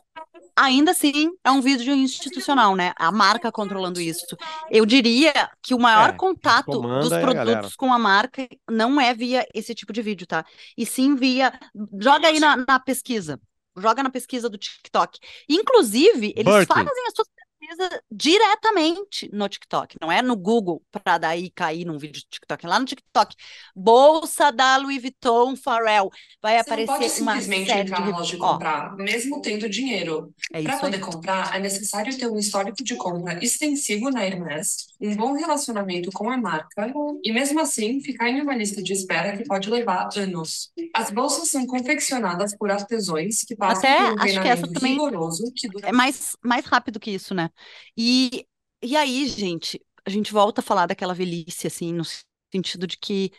[0.56, 2.92] ainda assim é um vídeo institucional, né?
[2.96, 4.36] A marca controlando isso.
[4.70, 5.32] Eu diria
[5.62, 9.46] que o maior É, contato dos é a produtos com a marca não é via
[9.54, 10.44] esse tipo de vídeo, tá?
[10.76, 11.52] E sim via.
[12.00, 13.40] Joga aí na, na pesquisa.
[13.76, 15.18] Joga na pesquisa do TikTok.
[15.48, 16.66] Inclusive, eles Birkin.
[16.66, 17.28] fazem as suas
[17.68, 22.64] pesquisas diretamente no TikTok, não é no Google para daí cair num vídeo de TikTok,
[22.64, 23.36] é lá no TikTok.
[23.74, 26.10] Bolsa da Louis Vuitton Pharrell.
[26.42, 28.40] Vai Você não pode aparecer simplesmente entrar na loja e reviews.
[28.40, 30.32] Ó, comprar, mesmo tendo dinheiro.
[30.52, 30.92] é Para isso aí.
[30.92, 36.10] poder comprar, é necessário ter um histórico de compra extensivo na Hermès, um bom relacionamento
[36.12, 40.08] com a marca e, mesmo assim, ficar em uma lista de espera que pode levar
[40.16, 40.70] anos.
[40.94, 45.52] As bolsas são confeccionadas por artesãos que passam Até por um que treinamento também rigoroso
[45.54, 47.50] que dura é mais, mais rápido que isso, né?
[47.96, 48.46] E,
[48.82, 52.04] e aí, gente, a gente volta a falar daquela velhice, assim, no
[52.52, 53.32] sentido de que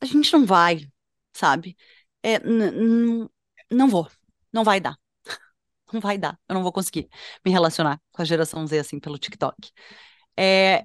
[0.00, 0.88] a gente não vai,
[1.34, 1.76] sabe?
[2.22, 2.38] É,
[3.70, 4.08] não vou,
[4.52, 4.96] não vai dar.
[5.92, 7.08] Não vai dar, eu não vou conseguir
[7.44, 9.70] me relacionar com a geração Z, assim, pelo TikTok.
[10.38, 10.84] É,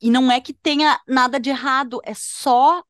[0.00, 2.82] e não é que tenha nada de errado, é só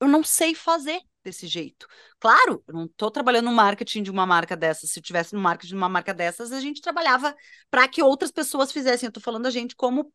[0.00, 1.86] eu não sei fazer desse jeito.
[2.20, 4.90] Claro, eu não estou trabalhando no marketing de uma marca dessas.
[4.90, 7.34] Se eu tivesse no marketing de uma marca dessas, a gente trabalhava
[7.70, 9.06] para que outras pessoas fizessem.
[9.06, 10.12] Eu estou falando a gente como,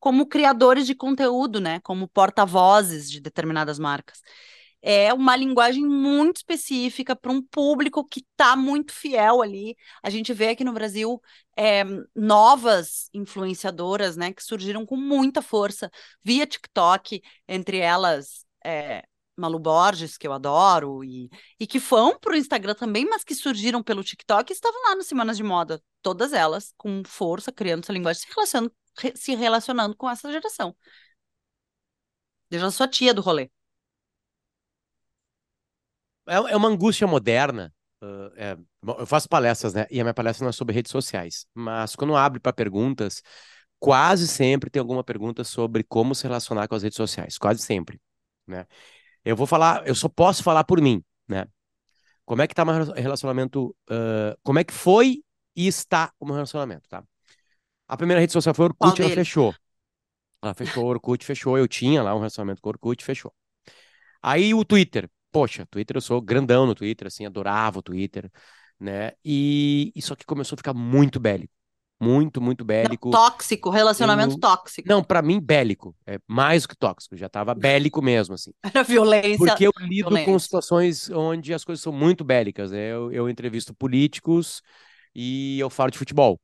[0.00, 1.80] como criadores de conteúdo, né?
[1.80, 4.20] Como porta-vozes de determinadas marcas.
[4.86, 9.76] É uma linguagem muito específica para um público que está muito fiel ali.
[10.02, 11.22] A gente vê aqui no Brasil
[11.56, 15.90] é, novas influenciadoras, né, que surgiram com muita força
[16.22, 19.04] via TikTok, entre elas é,
[19.36, 23.34] Malu Borges, que eu adoro, e, e que foram para o Instagram também, mas que
[23.34, 27.82] surgiram pelo TikTok e estavam lá nas Semanas de Moda, todas elas com força, criando
[27.84, 30.74] essa linguagem, se relacionando, re- se relacionando com essa geração.
[32.72, 33.50] Sou a tia do rolê.
[36.26, 37.72] É, é uma angústia moderna.
[38.02, 38.56] ah, é,
[38.98, 39.86] eu faço palestras, né?
[39.90, 41.46] E a minha palestra não é sobre redes sociais.
[41.54, 43.22] Mas quando abre para perguntas,
[43.78, 47.38] quase sempre tem alguma pergunta sobre como se relacionar com as redes sociais.
[47.38, 48.00] Quase sempre,
[48.46, 48.66] né?
[49.24, 51.46] Eu vou falar, eu só posso falar por mim, né?
[52.24, 53.74] Como é que tá meu rela- relacionamento?
[53.90, 55.22] ah, como é que foi
[55.56, 57.04] e está o meu relacionamento, tá?
[57.86, 59.54] A primeira rede social foi Orkut, ela fechou.
[60.42, 61.58] Ela fechou, Orkut fechou.
[61.58, 63.32] Eu tinha lá um relacionamento com o Orkut, fechou.
[64.22, 65.10] Aí o Twitter.
[65.30, 68.30] Poxa, Twitter, eu sou grandão no Twitter, assim, adorava o Twitter,
[68.78, 69.12] né?
[69.24, 71.52] E isso aqui começou a ficar muito bélico.
[72.00, 73.10] Muito, muito bélico.
[73.10, 74.88] Não, tóxico, relacionamento Eu- tóxico.
[74.88, 75.94] Não, pra mim, bélico.
[76.06, 77.16] É mais do que tóxico.
[77.16, 78.52] Já tava bélico mesmo, assim.
[78.62, 79.38] Era violência.
[79.38, 80.38] Porque eu lido com violência.
[80.40, 82.92] situações onde as coisas são muito bélicas, né?
[82.92, 84.60] Eu, eu entrevisto políticos
[85.14, 86.40] e eu falo de futebol,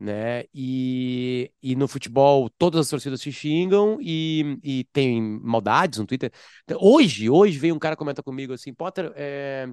[0.00, 0.44] né?
[0.54, 6.32] E, e no futebol todas as torcidas se xingam e, e tem maldades no Twitter.
[6.80, 9.68] Hoje, hoje veio um cara comentar comigo assim, Potter, é...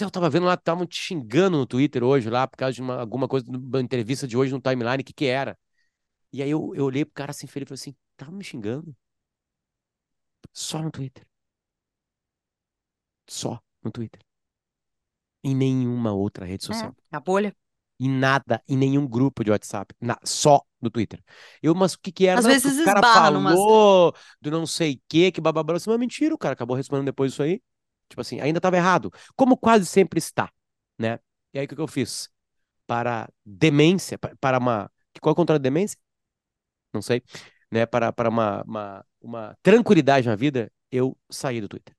[0.00, 2.80] É, eu tava vendo lá, estavam te xingando no Twitter hoje lá, por causa de
[2.82, 5.58] uma, alguma coisa, uma entrevista de hoje no timeline, o que que era?
[6.32, 8.94] E aí eu, eu olhei pro cara assim, feliz, e falei assim, tava me xingando?
[10.54, 11.26] Só no Twitter.
[13.28, 14.22] Só no Twitter.
[15.44, 16.96] Em nenhuma outra rede social.
[17.12, 17.54] É, a bolha.
[18.00, 19.94] Em nada, em nenhum grupo de WhatsApp.
[20.00, 21.22] Na, só no Twitter.
[21.62, 22.40] Eu, mas o que que era?
[22.40, 25.74] Às Não, vezes o cara numas- falou do não sei o que, que bababá.
[25.74, 27.62] Assim, mas mentira, o cara acabou respondendo depois isso aí.
[28.08, 29.12] Tipo assim, ainda estava errado.
[29.36, 30.50] Como quase sempre está,
[30.98, 31.18] né?
[31.52, 32.28] E aí o que eu fiz?
[32.86, 34.90] Para demência, pa- para uma...
[35.20, 35.98] Qual é o contrário de demência?
[36.92, 37.22] Não sei.
[37.70, 37.86] Né?
[37.86, 41.94] Para, para uma, uma, uma tranquilidade na vida, eu saí do Twitter.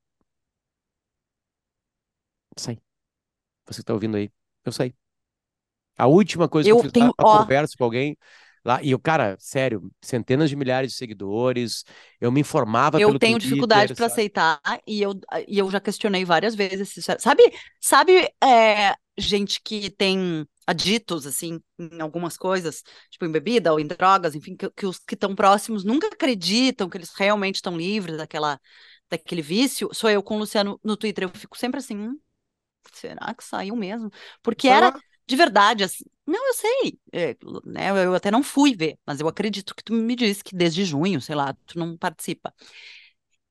[2.57, 2.79] Saí.
[3.67, 4.31] Você que tá ouvindo aí,
[4.65, 4.95] eu saí.
[5.97, 7.39] A última coisa que eu Eu fiz tenho- uma ó.
[7.39, 8.17] conversa com alguém
[8.65, 11.83] lá, e eu, cara, sério, centenas de milhares de seguidores,
[12.19, 15.13] eu me informava Eu pelo tenho Twitter, dificuldade para aceitar e eu,
[15.47, 16.95] e eu já questionei várias vezes.
[16.97, 17.43] isso é- Sabe,
[17.81, 23.85] sabe é, gente que tem aditos, assim, em algumas coisas, tipo em bebida ou em
[23.87, 28.17] drogas, enfim, que, que os que estão próximos nunca acreditam que eles realmente estão livres
[28.17, 28.59] daquela,
[29.09, 29.89] daquele vício.
[29.93, 32.17] Sou eu com o Luciano no Twitter, eu fico sempre assim, "Hum,
[32.93, 34.11] será que saiu mesmo?
[34.43, 34.93] Porque era.
[35.27, 36.03] De verdade, assim.
[36.27, 37.35] Não, eu sei, é,
[37.65, 37.89] né?
[38.05, 41.21] Eu até não fui ver, mas eu acredito que tu me disse que desde junho,
[41.21, 42.53] sei lá, tu não participa.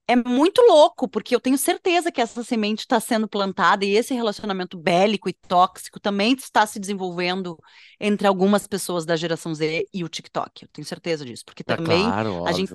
[0.07, 4.13] É muito louco, porque eu tenho certeza que essa semente está sendo plantada e esse
[4.13, 7.59] relacionamento bélico e tóxico também está se desenvolvendo
[7.99, 10.65] entre algumas pessoas da geração Z e o TikTok.
[10.65, 12.75] Eu tenho certeza disso, porque É também claro, a gente-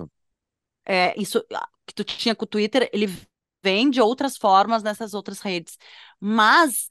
[0.86, 3.08] é, isso ah, que tu tinha com o Twitter, ele
[3.62, 5.78] vem de outras formas nessas outras redes.
[6.20, 6.88] Mas,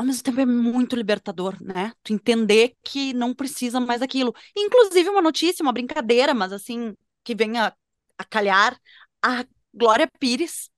[0.00, 1.92] ao mesmo tempo, é muito libertador, né?
[2.02, 4.34] Tu entender que não precisa mais daquilo.
[4.56, 7.74] Inclusive, uma notícia, uma brincadeira, mas assim, que venha
[8.16, 8.80] a calhar,
[9.22, 10.70] a Glória Pires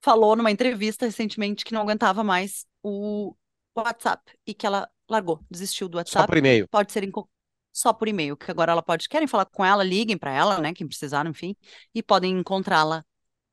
[0.00, 3.34] falou numa entrevista recentemente que não aguentava mais o
[3.76, 6.68] WhatsApp e que ela largou, desistiu do Só WhatsApp por e-mail.
[6.68, 7.10] pode ser
[7.72, 10.72] só por e-mail, que agora ela pode, querem falar com ela, liguem para ela, né,
[10.72, 11.56] quem precisar, enfim,
[11.92, 13.04] e podem encontrá-la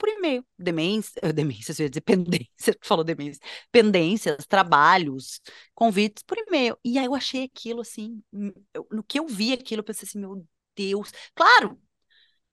[0.04, 0.46] por e-mail.
[0.60, 5.42] Demência, eh, demências, eu ia dizer pendência, tu falou demência, pendências, trabalhos,
[5.74, 6.78] convites por e-mail.
[6.84, 10.08] E aí eu achei aquilo assim, hum, eu- no que eu vi aquilo, eu pensei
[10.08, 11.80] assim, meu Deus, claro.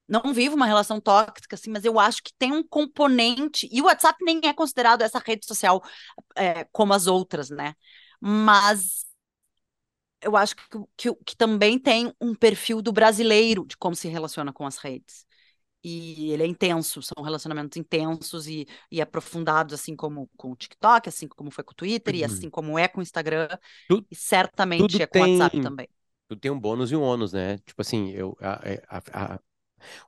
[0.08, 3.68] Não vivo uma relação tóxica, assim, mas eu acho que tem um componente.
[3.72, 5.82] E o WhatsApp nem é considerado essa rede social
[6.36, 7.74] é, como as outras, né?
[8.20, 9.06] Mas
[10.22, 10.62] eu acho que,
[10.96, 15.26] que, que também tem um perfil do brasileiro de como se relaciona com as redes.
[15.83, 21.09] E ele é intenso, são relacionamentos intensos e, e aprofundados, assim como com o TikTok,
[21.09, 22.25] assim como foi com o Twitter, e Uhum.
[22.25, 23.49] assim como é com o Instagram,
[23.88, 25.88] Tu- e certamente é com o WhatsApp também.
[26.29, 27.59] Tu tem um bônus e um ônus, né?
[27.59, 28.61] Tipo assim, eu, a-
[28.99, 29.40] a- a-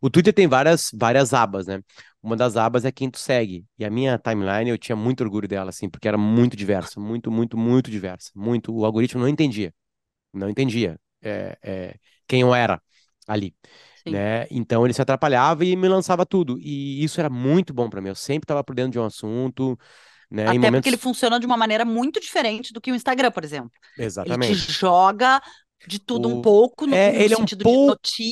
[0.02, 1.82] o Twitter tem várias, várias abas, né?
[2.22, 3.66] Uma das abas é quem tu segue.
[3.78, 7.30] E a minha timeline, eu tinha muito orgulho dela, assim, porque era muito diversa, muito,
[7.30, 8.30] muito, muito diversa.
[8.36, 9.74] Muito, o algoritmo não entendia.
[10.32, 12.82] Não entendia é, é, quem eu era
[13.26, 13.54] ali,
[14.04, 14.10] Sim.
[14.10, 14.46] né?
[14.50, 16.58] Então ele se atrapalhava e me lançava tudo.
[16.58, 18.08] E isso era muito bom pra mim.
[18.08, 19.78] Eu sempre estava por dentro de um assunto,
[20.30, 20.42] né?
[20.44, 20.86] Até porque momentos...
[20.86, 23.70] ele funciona de uma maneira muito diferente do que o Instagram, por exemplo.
[23.96, 24.54] Ele te Exatamente.
[24.54, 25.40] joga
[25.86, 27.84] de tudo um O- pouco no, é, no ele é um sentido pouco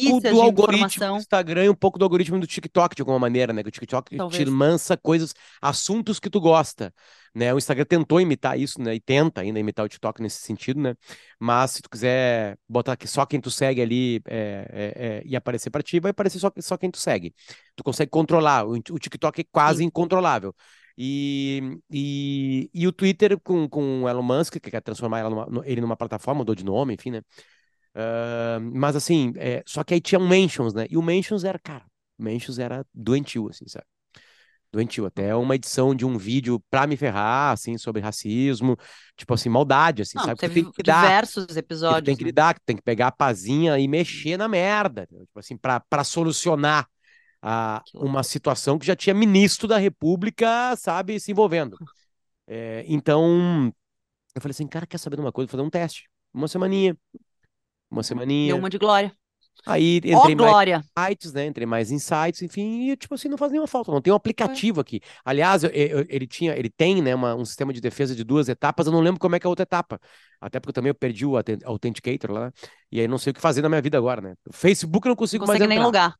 [0.04, 1.16] de notícias, do de algoritmo do informação.
[1.16, 3.62] Instagram e um pouco do algoritmo do TikTok, de alguma maneira, né?
[3.62, 4.44] Que o TikTok te Talvez.
[4.44, 6.92] lança coisas, assuntos que tu gosta,
[7.34, 7.52] né?
[7.54, 8.94] O Instagram tentou imitar isso, né?
[8.94, 10.94] E tenta ainda imitar o TikTok nesse sentido, né?
[11.38, 15.36] Mas se tu quiser botar que só quem tu segue ali é, é, é, e
[15.36, 17.34] aparecer pra ti, vai aparecer só, só quem tu segue.
[17.76, 18.66] Tu consegue controlar.
[18.66, 19.84] O, o TikTok é quase Sim.
[19.84, 20.54] incontrolável.
[21.02, 25.80] E, e, e o Twitter com, com o Elon Musk, que quer transformar numa- ele
[25.80, 27.22] numa plataforma, mudou de nome, enfim, né?
[27.94, 30.86] Ah, mas assim, é, só que aí tinha um Mentions, né?
[30.90, 31.84] E o Mentions era, cara,
[32.18, 33.86] o Mentions era doentio, assim, sabe?
[34.72, 35.06] Doentio.
[35.06, 38.76] Até uma edição de um vídeo pra me ferrar, assim, sobre racismo,
[39.16, 40.40] tipo assim, maldade, assim, Não, sabe?
[40.40, 42.30] Teve tem que dar, diversos tu tem episódios, que né?
[42.30, 46.04] lidar, que tem que pegar a pazinha e mexer na merda, tipo assim, pra, pra
[46.04, 46.86] solucionar
[47.42, 51.78] a, uma situação que já tinha ministro da República, sabe, se envolvendo.
[52.46, 53.72] É, então,
[54.34, 55.46] eu falei assim, cara, quer saber de uma coisa?
[55.48, 56.08] Vou fazer um teste.
[56.34, 56.96] Uma semaninha.
[57.90, 58.56] Uma Deu semaninha.
[58.56, 59.12] uma de glória.
[59.66, 60.82] Aí entrei mais Glória.
[60.98, 61.46] sites, né?
[61.46, 63.92] Entrei mais em sites, enfim, e tipo assim, não faz nenhuma falta.
[63.92, 65.00] Não tem um aplicativo aqui.
[65.24, 68.48] Aliás, eu- eu- ele tinha, ele tem, né, uma- um sistema de defesa de duas
[68.48, 70.00] etapas, eu não lembro como é que é a outra etapa.
[70.40, 72.52] Até porque eu também eu perdi o Authent- Authenticator lá,
[72.90, 74.34] e aí não sei o que fazer na minha vida agora, né?
[74.48, 76.16] O Facebook eu não Não consigo mais consegue nem entrar, lugar.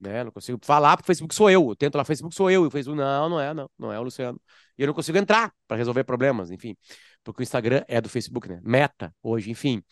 [0.00, 0.24] Né?
[0.24, 1.68] Não consigo falar pro Facebook sou eu.
[1.68, 3.98] Eu tento lá, Facebook sou eu, e o Facebook, não, não é, não, não é
[4.00, 4.40] o Luciano.
[4.78, 6.76] E eu não consigo entrar para resolver problemas, enfim.
[7.22, 8.60] Porque o Instagram é do Facebook, né?
[8.62, 9.82] Meta hoje, enfim.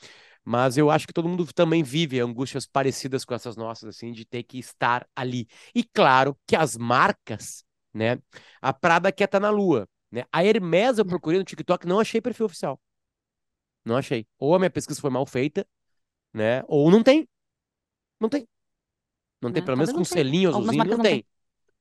[0.44, 4.25] Mas eu acho que todo mundo também vive angústias parecidas com essas nossas, assim, de
[4.25, 5.47] ter que estar ali.
[5.75, 8.18] E claro que as marcas, né?
[8.62, 10.25] A Prada quer estar na lua, né?
[10.33, 12.81] A Hermes eu procurei no TikTok, não achei perfil oficial.
[13.85, 14.27] Não achei.
[14.38, 15.66] Ou a minha pesquisa foi mal feita,
[16.33, 16.62] né?
[16.68, 17.29] Ou não tem.
[18.21, 18.47] Não tem.
[19.40, 21.27] Não tem, É, pelo menos com selinho Algumas azulzinho, marcas não não tem.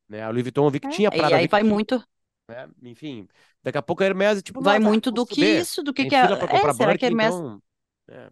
[0.10, 0.22] Né?
[0.24, 1.56] A Louis Vuitton eu vi que É, tinha, a e Prada eu aí vi que
[1.56, 2.04] vai tinha, muito,
[2.50, 2.70] né?
[2.84, 3.28] Enfim,
[3.64, 6.12] daqui a pouco a Hermes, tipo, vai muito do vamos que isso, do que Tem
[6.12, 6.22] que é.
[6.22, 7.62] fila pra comprar É, será que Birkin, Hermes então...
[8.10, 8.30] É.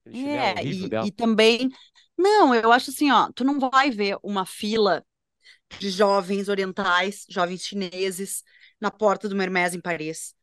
[0.00, 1.08] Aquele chinelo É, horrível e, dela.
[1.08, 1.70] e também.
[2.16, 5.04] Não, eu acho assim, ó, tu não vai ver uma fila
[5.78, 8.44] de jovens orientais, jovens chineses,
[8.80, 10.34] na porta do Hermès em Paris.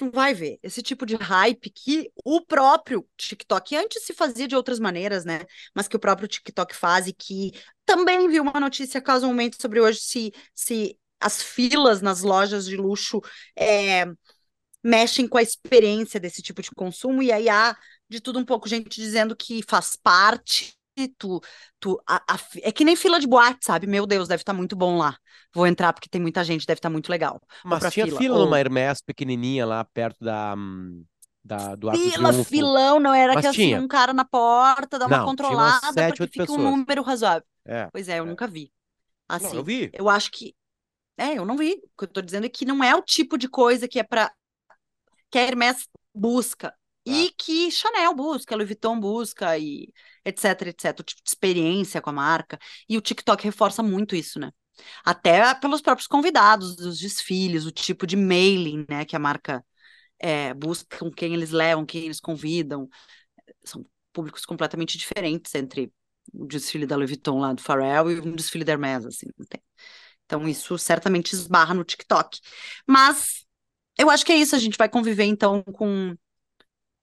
[0.00, 4.54] Não vai ver esse tipo de hype que o próprio TikTok antes se fazia de
[4.54, 5.40] outras maneiras, né?
[5.74, 7.52] Mas que o próprio TikTok faz e que
[7.84, 13.20] também vi uma notícia casualmente sobre hoje se, se as filas nas lojas de luxo
[13.56, 14.04] é,
[14.82, 17.76] mexem com a experiência desse tipo de consumo, e aí há
[18.08, 20.75] de tudo um pouco gente dizendo que faz parte.
[21.18, 21.40] Tu,
[21.78, 23.86] tu, a- a é que nem fila de boate, sabe?
[23.86, 25.18] Meu Deus, deve estar muito bom lá.
[25.54, 27.40] Vou entrar porque tem muita gente, deve estar muito legal.
[27.62, 28.18] Mas tinha fila.
[28.18, 30.54] fila Ou numa Hermes pequenininha lá perto da,
[31.44, 33.78] da, do fila, filão, não era Mas que assim, tinha.
[33.78, 36.58] um cara na porta, dá uma Não, controlada sete, que oito fique um pessoas.
[36.58, 37.46] número razoável.
[37.66, 37.90] É.
[37.92, 38.26] Pois é, eu É.
[38.26, 38.72] nunca vi.
[39.38, 39.92] Não, eu Assim, vi.
[39.92, 40.56] eu acho que.
[41.18, 41.74] É, eu não vi.
[41.74, 44.04] O que eu tô dizendo é que não é o tipo de coisa que é
[44.04, 44.32] para
[45.30, 46.74] que a Hermès busca.
[47.04, 49.92] E que Chanel busca, Louis Vuitton busca, e
[50.26, 51.00] etc, etc.
[51.00, 52.58] O tipo de experiência com a marca.
[52.88, 54.52] E o TikTok reforça muito isso, né?
[55.04, 59.64] Até pelos próprios convidados dos desfiles, o tipo de mailing, né, que a marca
[60.18, 62.88] é, busca, com quem eles levam, quem eles convidam.
[63.64, 65.92] São públicos completamente diferentes entre
[66.32, 69.26] o desfile da Louis Vuitton lá do Pharrell e um desfile da Hermès, assim.
[70.24, 72.40] Então isso certamente esbarra no TikTok.
[72.86, 73.46] Mas
[73.98, 76.16] eu acho que é isso, a gente vai conviver então com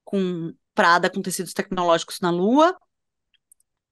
[0.04, 2.76] com Prada com tecidos tecnológicos na Lua,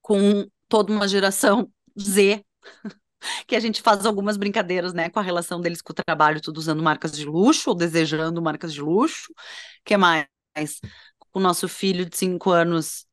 [0.02, 2.44] com toda uma geração Z,
[3.46, 6.58] que a gente faz algumas brincadeiras, né, com a relação deles com o trabalho, tudo
[6.58, 9.32] usando marcas de luxo ou desejando marcas de luxo.
[9.84, 10.26] que mais?
[11.30, 13.06] Com o nosso filho de cinco anos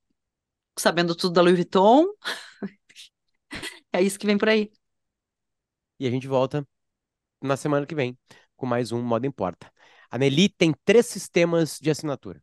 [0.78, 2.06] sabendo tudo da Louis Vuitton.
[3.92, 4.72] É isso que vem por aí.
[6.00, 6.68] E a gente volta
[7.42, 8.18] na semana que vem
[8.56, 9.72] com mais um Moda Importa.
[10.10, 12.42] A Nelly tem três sistemas de assinatura,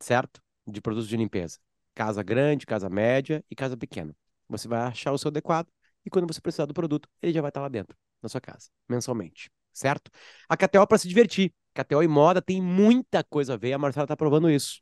[0.00, 0.40] certo?
[0.66, 1.58] De produtos de limpeza:
[1.96, 4.14] casa grande, casa média e casa pequena.
[4.48, 5.66] Você vai achar o seu adequado
[6.04, 8.68] e quando você precisar do produto, ele já vai estar lá dentro, na sua casa,
[8.88, 10.10] mensalmente, certo?
[10.48, 11.52] A KTO é para se divertir.
[11.74, 14.80] KTO e moda tem muita coisa a ver, a Marcela está provando isso.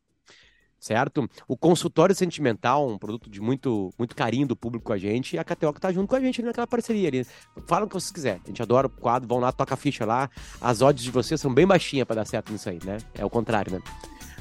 [0.79, 1.27] Certo?
[1.48, 5.38] O consultório sentimental, um produto de muito, muito carinho do público com a gente, e
[5.38, 7.24] a KTO que tá junto com a gente naquela parceria ali.
[7.66, 8.42] Fala o que vocês quiserem.
[8.44, 10.29] A gente adora o quadro, vão lá, toca a ficha lá.
[10.61, 12.98] As odds de vocês são bem baixinhas para dar certo nisso aí, né?
[13.14, 13.81] É o contrário, né?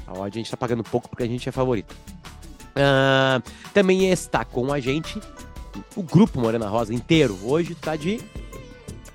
[0.06, 1.96] A odd a gente tá pagando pouco porque a gente é favorito.
[2.76, 3.40] Ah,
[3.72, 5.20] também está com a gente
[5.96, 7.38] o grupo Morena Rosa inteiro.
[7.42, 8.20] Hoje tá de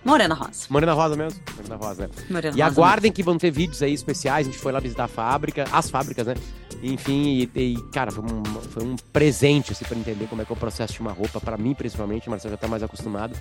[0.04, 0.65] Morena Rosa.
[0.69, 1.39] Morena Rosa mesmo?
[1.56, 2.10] Morena Rosa, né?
[2.30, 4.48] Morena E Rosa aguardem que vão ter vídeos aí especiais.
[4.48, 6.36] A gente foi lá visitar a fábrica, as fábricas, né?
[6.82, 10.52] Enfim, e, e, cara, foi um, foi um presente, assim, pra entender como é que
[10.52, 13.36] é o processo de uma roupa, para mim principalmente, o Marcelo já tá mais acostumado.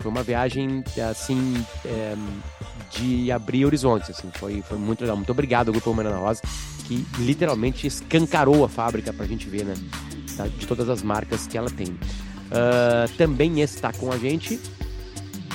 [0.00, 2.14] Foi uma viagem, assim, é,
[2.90, 5.16] de abrir horizontes, assim, foi, foi muito legal.
[5.16, 6.42] Muito obrigado ao Grupo Morena Rosa,
[6.86, 9.74] que literalmente escancarou a fábrica pra gente ver, né?
[10.58, 11.96] De todas as marcas que ela tem.
[12.52, 14.60] Ah, também está com a gente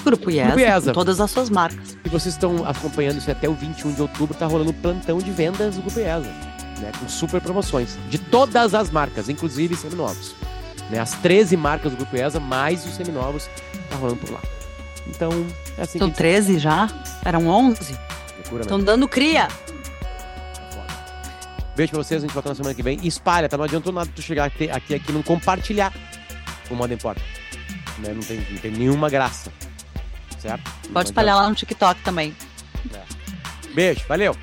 [0.03, 0.93] Grupo IESA, Grupo IESA.
[0.93, 1.97] todas as suas marcas.
[2.03, 5.75] e vocês estão acompanhando isso até o 21 de outubro, tá rolando plantão de vendas
[5.75, 6.33] do Grupo IESA,
[6.79, 6.91] né?
[6.99, 10.35] Com super promoções de todas as marcas, inclusive seminovos.
[10.89, 10.99] Né?
[10.99, 13.49] As 13 marcas do Grupo IESA, mais os seminovos,
[13.89, 14.41] tá rolando por lá.
[15.07, 15.31] Então,
[15.77, 16.87] é assim São que 13 já?
[17.23, 17.79] Eram 11?
[17.79, 17.99] a gente
[18.35, 18.61] loucura, né?
[18.61, 19.47] Estão dando cria.
[21.75, 22.97] Beijo pra vocês, a gente volta na semana que vem.
[23.03, 23.55] E espalha, tá?
[23.55, 25.93] Não adiantou nada tu chegar aqui, aqui, aqui não compartilhar
[26.71, 27.21] o Moda Importa.
[27.99, 28.13] Né?
[28.13, 29.51] Não, tem, não tem nenhuma graça.
[30.39, 30.63] Certo?
[30.85, 32.35] Não Pode espalhar lá no TikTok também.
[32.85, 33.05] adianta.
[33.73, 34.35] Beijo, valeu!